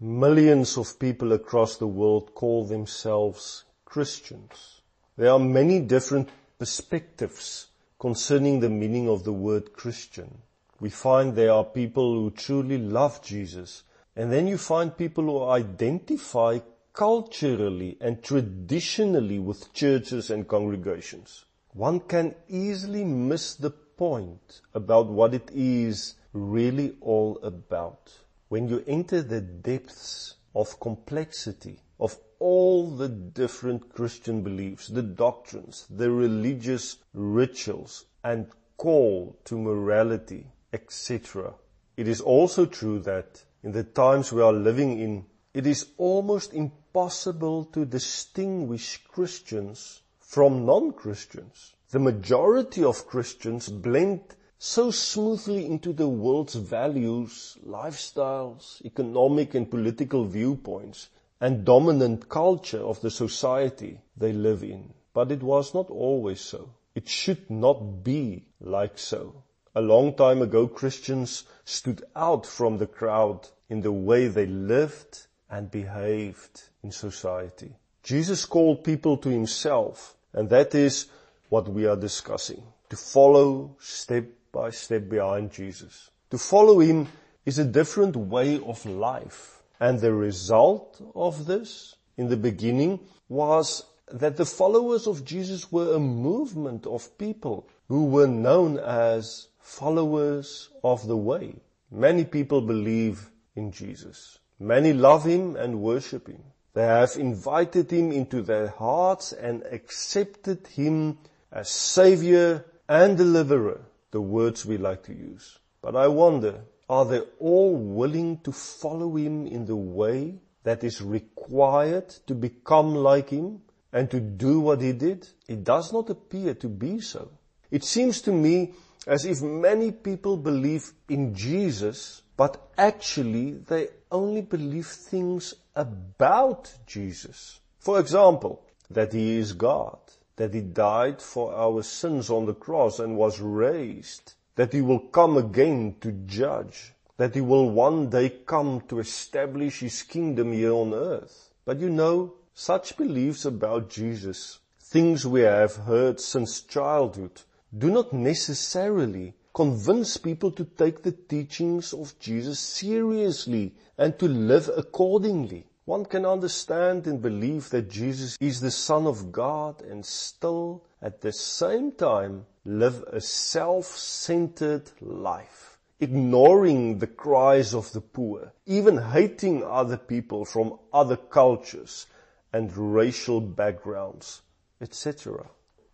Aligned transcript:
millions 0.00 0.78
of 0.78 0.98
people 0.98 1.32
across 1.32 1.76
the 1.76 1.86
world 1.86 2.34
call 2.34 2.64
themselves 2.64 3.64
Christians. 3.84 4.80
There 5.18 5.30
are 5.30 5.38
many 5.38 5.80
different 5.80 6.30
perspectives 6.58 7.66
concerning 7.98 8.60
the 8.60 8.70
meaning 8.70 9.10
of 9.10 9.24
the 9.24 9.32
word 9.32 9.74
Christian. 9.74 10.38
We 10.80 10.88
find 10.88 11.34
there 11.34 11.52
are 11.52 11.64
people 11.64 12.14
who 12.14 12.30
truly 12.30 12.78
love 12.78 13.20
Jesus, 13.22 13.82
and 14.16 14.32
then 14.32 14.46
you 14.46 14.56
find 14.56 14.96
people 14.96 15.24
who 15.24 15.44
identify 15.44 16.60
culturally 16.94 17.98
and 18.00 18.22
traditionally 18.22 19.38
with 19.38 19.72
churches 19.74 20.30
and 20.30 20.48
congregations. 20.48 21.44
One 21.74 22.00
can 22.00 22.34
easily 22.48 23.04
miss 23.04 23.54
the 23.54 23.70
point 23.70 24.62
about 24.72 25.08
what 25.08 25.34
it 25.34 25.50
is 25.52 26.14
really 26.32 26.96
all 27.02 27.38
about. 27.42 28.10
When 28.50 28.66
you 28.66 28.82
enter 28.88 29.22
the 29.22 29.40
depths 29.40 30.34
of 30.56 30.80
complexity 30.80 31.84
of 32.00 32.18
all 32.40 32.90
the 32.90 33.08
different 33.08 33.94
Christian 33.94 34.42
beliefs, 34.42 34.88
the 34.88 35.04
doctrines, 35.04 35.86
the 35.88 36.10
religious 36.10 36.96
rituals, 37.14 38.06
and 38.24 38.50
call 38.76 39.38
to 39.44 39.56
morality, 39.56 40.48
etc. 40.72 41.54
It 41.96 42.08
is 42.08 42.20
also 42.20 42.66
true 42.66 42.98
that 42.98 43.44
in 43.62 43.70
the 43.70 43.84
times 43.84 44.32
we 44.32 44.42
are 44.42 44.52
living 44.52 44.98
in, 44.98 45.26
it 45.54 45.64
is 45.64 45.86
almost 45.96 46.52
impossible 46.52 47.66
to 47.66 47.84
distinguish 47.84 48.96
Christians 49.04 50.02
from 50.18 50.66
non-Christians. 50.66 51.76
The 51.90 52.00
majority 52.00 52.82
of 52.82 53.06
Christians 53.06 53.68
blend 53.68 54.34
so 54.62 54.90
smoothly 54.90 55.64
into 55.64 55.90
the 55.90 56.06
world's 56.06 56.54
values, 56.54 57.56
lifestyles, 57.66 58.84
economic 58.84 59.54
and 59.54 59.70
political 59.70 60.26
viewpoints, 60.26 61.08
and 61.40 61.64
dominant 61.64 62.28
culture 62.28 62.82
of 62.82 63.00
the 63.00 63.10
society 63.10 63.98
they 64.18 64.34
live 64.34 64.62
in. 64.62 64.92
But 65.14 65.32
it 65.32 65.42
was 65.42 65.72
not 65.72 65.88
always 65.88 66.42
so. 66.42 66.74
It 66.94 67.08
should 67.08 67.48
not 67.48 68.04
be 68.04 68.44
like 68.60 68.98
so. 68.98 69.44
A 69.74 69.80
long 69.80 70.12
time 70.12 70.42
ago, 70.42 70.68
Christians 70.68 71.44
stood 71.64 72.04
out 72.14 72.44
from 72.44 72.76
the 72.76 72.86
crowd 72.86 73.48
in 73.70 73.80
the 73.80 73.92
way 73.92 74.28
they 74.28 74.44
lived 74.44 75.26
and 75.48 75.70
behaved 75.70 76.64
in 76.82 76.92
society. 76.92 77.74
Jesus 78.02 78.44
called 78.44 78.84
people 78.84 79.16
to 79.16 79.30
himself, 79.30 80.16
and 80.34 80.50
that 80.50 80.74
is 80.74 81.06
what 81.48 81.66
we 81.66 81.86
are 81.86 81.96
discussing. 81.96 82.62
To 82.90 82.96
follow 82.96 83.76
step 83.80 84.26
by 84.52 84.70
step 84.70 85.08
behind 85.08 85.52
Jesus. 85.52 86.10
To 86.30 86.38
follow 86.38 86.80
him 86.80 87.08
is 87.44 87.58
a 87.58 87.64
different 87.64 88.16
way 88.16 88.60
of 88.60 88.84
life. 88.86 89.62
And 89.80 89.98
the 89.98 90.12
result 90.12 91.00
of 91.14 91.46
this 91.46 91.96
in 92.16 92.28
the 92.28 92.36
beginning 92.36 93.00
was 93.28 93.84
that 94.12 94.36
the 94.36 94.44
followers 94.44 95.06
of 95.06 95.24
Jesus 95.24 95.72
were 95.72 95.94
a 95.94 96.00
movement 96.00 96.86
of 96.86 97.16
people 97.16 97.66
who 97.88 98.06
were 98.06 98.26
known 98.26 98.78
as 98.78 99.48
followers 99.60 100.68
of 100.84 101.06
the 101.06 101.16
way. 101.16 101.54
Many 101.90 102.24
people 102.24 102.60
believe 102.60 103.30
in 103.56 103.72
Jesus. 103.72 104.38
Many 104.58 104.92
love 104.92 105.24
him 105.24 105.56
and 105.56 105.80
worship 105.80 106.28
him. 106.28 106.42
They 106.74 106.86
have 106.86 107.16
invited 107.16 107.90
him 107.90 108.12
into 108.12 108.42
their 108.42 108.68
hearts 108.68 109.32
and 109.32 109.62
accepted 109.64 110.66
him 110.68 111.18
as 111.50 111.68
savior 111.68 112.64
and 112.88 113.16
deliverer 113.16 113.80
the 114.10 114.20
words 114.20 114.66
we 114.66 114.76
like 114.76 115.02
to 115.04 115.14
use. 115.14 115.58
But 115.82 115.96
I 115.96 116.08
wonder, 116.08 116.62
are 116.88 117.04
they 117.04 117.20
all 117.38 117.74
willing 117.76 118.38
to 118.40 118.52
follow 118.52 119.16
him 119.16 119.46
in 119.46 119.64
the 119.66 119.76
way 119.76 120.40
that 120.64 120.84
is 120.84 121.00
required 121.00 122.08
to 122.26 122.34
become 122.34 122.94
like 122.94 123.30
him 123.30 123.62
and 123.92 124.10
to 124.10 124.20
do 124.20 124.60
what 124.60 124.80
he 124.80 124.92
did? 124.92 125.28
It 125.48 125.64
does 125.64 125.92
not 125.92 126.10
appear 126.10 126.54
to 126.54 126.68
be 126.68 127.00
so. 127.00 127.30
It 127.70 127.84
seems 127.84 128.20
to 128.22 128.32
me 128.32 128.74
as 129.06 129.24
if 129.24 129.40
many 129.40 129.92
people 129.92 130.36
believe 130.36 130.92
in 131.08 131.34
Jesus, 131.34 132.22
but 132.36 132.70
actually 132.76 133.52
they 133.52 133.88
only 134.10 134.42
believe 134.42 134.86
things 134.86 135.54
about 135.74 136.72
Jesus. 136.86 137.60
For 137.78 137.98
example, 138.00 138.66
that 138.90 139.12
he 139.12 139.36
is 139.36 139.52
God, 139.52 139.98
that 140.40 140.54
he 140.54 140.62
died 140.62 141.20
for 141.20 141.54
our 141.54 141.82
sins 141.82 142.30
on 142.30 142.46
the 142.46 142.54
cross 142.54 142.98
and 142.98 143.14
was 143.14 143.40
raised, 143.40 144.32
that 144.54 144.72
he 144.72 144.80
will 144.80 144.98
come 144.98 145.36
again 145.36 145.94
to 146.00 146.10
judge, 146.12 146.94
that 147.18 147.34
he 147.34 147.42
will 147.42 147.68
one 147.68 148.08
day 148.08 148.30
come 148.46 148.80
to 148.88 149.00
establish 149.00 149.80
his 149.80 150.02
kingdom 150.02 150.54
here 150.54 150.72
on 150.72 150.94
earth. 150.94 151.50
But 151.66 151.78
you 151.78 151.90
know, 151.90 152.32
such 152.54 152.96
beliefs 152.96 153.44
about 153.44 153.90
Jesus, 153.90 154.60
things 154.80 155.26
we 155.26 155.42
have 155.42 155.76
heard 155.76 156.18
since 156.18 156.62
childhood, 156.62 157.42
do 157.76 157.90
not 157.90 158.14
necessarily 158.14 159.34
convince 159.52 160.16
people 160.16 160.50
to 160.52 160.64
take 160.64 161.02
the 161.02 161.12
teachings 161.12 161.92
of 161.92 162.18
Jesus 162.18 162.58
seriously 162.58 163.74
and 163.98 164.18
to 164.18 164.26
live 164.26 164.70
accordingly. 164.74 165.66
One 165.90 166.04
can 166.04 166.24
understand 166.24 167.08
and 167.08 167.20
believe 167.20 167.70
that 167.70 167.90
Jesus 167.90 168.38
is 168.40 168.60
the 168.60 168.70
Son 168.70 169.08
of 169.08 169.32
God 169.32 169.82
and 169.82 170.06
still 170.06 170.84
at 171.02 171.20
the 171.20 171.32
same 171.32 171.90
time 171.90 172.46
live 172.64 173.02
a 173.08 173.20
self-centered 173.20 174.88
life, 175.00 175.80
ignoring 175.98 177.00
the 177.00 177.08
cries 177.08 177.74
of 177.74 177.90
the 177.90 178.00
poor, 178.00 178.52
even 178.66 178.98
hating 178.98 179.64
other 179.64 179.96
people 179.96 180.44
from 180.44 180.78
other 180.92 181.16
cultures 181.16 182.06
and 182.52 182.70
racial 182.76 183.40
backgrounds, 183.40 184.42
etc. 184.80 185.44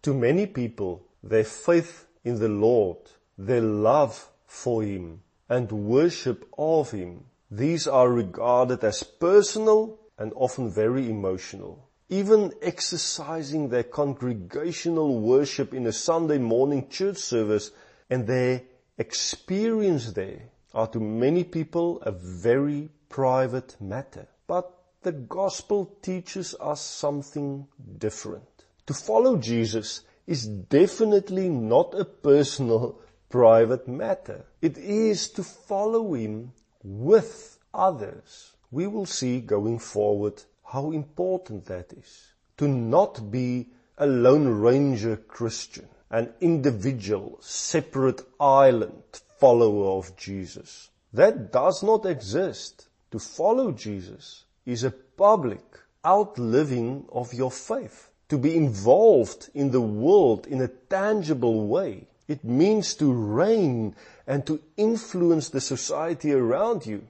To 0.02 0.12
many 0.12 0.44
people, 0.44 1.06
their 1.22 1.44
faith 1.44 2.06
in 2.22 2.38
the 2.38 2.50
Lord, 2.50 2.98
their 3.38 3.62
love 3.62 4.28
for 4.46 4.82
Him 4.82 5.22
and 5.48 5.72
worship 5.72 6.46
of 6.58 6.90
Him 6.90 7.24
these 7.50 7.86
are 7.86 8.10
regarded 8.10 8.82
as 8.82 9.02
personal 9.02 9.98
and 10.18 10.32
often 10.34 10.70
very 10.70 11.08
emotional. 11.08 11.88
Even 12.08 12.52
exercising 12.62 13.68
their 13.68 13.82
congregational 13.82 15.20
worship 15.20 15.74
in 15.74 15.86
a 15.86 15.92
Sunday 15.92 16.38
morning 16.38 16.88
church 16.88 17.18
service 17.18 17.70
and 18.10 18.26
their 18.26 18.62
experience 18.98 20.12
there 20.12 20.42
are 20.74 20.86
to 20.88 21.00
many 21.00 21.44
people 21.44 22.00
a 22.02 22.12
very 22.12 22.88
private 23.08 23.76
matter. 23.80 24.26
But 24.46 24.72
the 25.02 25.12
gospel 25.12 25.96
teaches 26.02 26.54
us 26.60 26.80
something 26.80 27.66
different. 27.98 28.44
To 28.86 28.94
follow 28.94 29.36
Jesus 29.36 30.02
is 30.26 30.46
definitely 30.46 31.48
not 31.48 31.94
a 31.94 32.04
personal, 32.04 33.00
private 33.28 33.86
matter. 33.86 34.44
It 34.60 34.78
is 34.78 35.28
to 35.30 35.42
follow 35.42 36.14
Him 36.14 36.52
with 36.86 37.58
others. 37.74 38.52
We 38.70 38.86
will 38.86 39.06
see 39.06 39.40
going 39.40 39.80
forward 39.80 40.42
how 40.64 40.92
important 40.92 41.66
that 41.66 41.92
is. 41.92 42.32
To 42.58 42.68
not 42.68 43.30
be 43.30 43.68
a 43.98 44.06
lone 44.06 44.48
ranger 44.48 45.16
Christian, 45.16 45.88
an 46.10 46.32
individual, 46.40 47.38
separate 47.40 48.22
island 48.38 49.02
follower 49.38 49.98
of 49.98 50.16
Jesus. 50.16 50.90
That 51.12 51.52
does 51.52 51.82
not 51.82 52.06
exist. 52.06 52.86
To 53.10 53.18
follow 53.18 53.72
Jesus 53.72 54.44
is 54.64 54.84
a 54.84 54.90
public 54.90 55.64
outliving 56.04 57.06
of 57.10 57.34
your 57.34 57.50
faith. 57.50 58.10
To 58.28 58.38
be 58.38 58.56
involved 58.56 59.50
in 59.54 59.70
the 59.70 59.80
world 59.80 60.46
in 60.46 60.60
a 60.60 60.68
tangible 60.68 61.66
way. 61.66 62.06
It 62.28 62.44
means 62.44 62.94
to 62.94 63.12
reign 63.12 63.94
and 64.26 64.46
to 64.46 64.60
influence 64.76 65.48
the 65.48 65.60
society 65.60 66.32
around 66.32 66.86
you. 66.86 67.06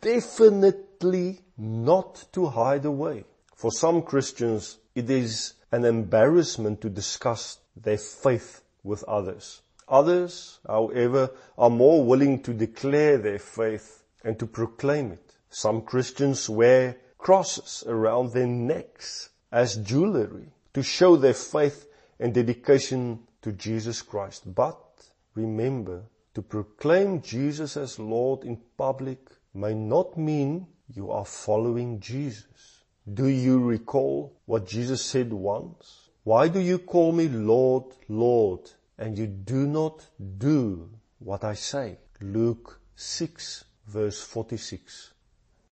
Definitely 0.00 1.40
not 1.56 2.26
to 2.32 2.46
hide 2.46 2.84
away. 2.84 3.24
For 3.54 3.70
some 3.70 4.02
Christians, 4.02 4.78
it 4.94 5.10
is 5.10 5.54
an 5.72 5.84
embarrassment 5.84 6.80
to 6.80 6.88
discuss 6.88 7.58
their 7.76 7.98
faith 7.98 8.62
with 8.82 9.04
others. 9.04 9.62
Others, 9.88 10.60
however, 10.66 11.30
are 11.58 11.70
more 11.70 12.04
willing 12.04 12.42
to 12.42 12.54
declare 12.54 13.18
their 13.18 13.38
faith 13.38 14.04
and 14.24 14.38
to 14.38 14.46
proclaim 14.46 15.12
it. 15.12 15.34
Some 15.50 15.82
Christians 15.82 16.48
wear 16.48 16.96
crosses 17.18 17.84
around 17.86 18.32
their 18.32 18.46
necks 18.46 19.30
as 19.50 19.76
jewelry 19.76 20.52
to 20.74 20.82
show 20.82 21.16
their 21.16 21.34
faith 21.34 21.86
and 22.20 22.32
dedication 22.32 23.26
to 23.42 23.52
Jesus 23.52 24.02
Christ. 24.02 24.54
But 24.54 24.78
remember, 25.34 26.02
to 26.34 26.42
proclaim 26.42 27.22
Jesus 27.22 27.76
as 27.76 27.98
Lord 27.98 28.44
in 28.44 28.60
public 28.76 29.18
may 29.52 29.74
not 29.74 30.16
mean 30.16 30.66
you 30.94 31.10
are 31.10 31.24
following 31.24 32.00
Jesus. 32.00 32.84
Do 33.12 33.26
you 33.26 33.58
recall 33.58 34.36
what 34.46 34.66
Jesus 34.66 35.04
said 35.04 35.32
once? 35.32 36.10
Why 36.22 36.48
do 36.48 36.60
you 36.60 36.78
call 36.78 37.12
me 37.12 37.28
Lord, 37.28 37.84
Lord, 38.08 38.70
and 38.98 39.16
you 39.18 39.26
do 39.26 39.66
not 39.66 40.06
do 40.38 40.90
what 41.18 41.44
I 41.44 41.54
say? 41.54 41.98
Luke 42.20 42.80
6 42.94 43.64
verse 43.86 44.22
46. 44.22 45.12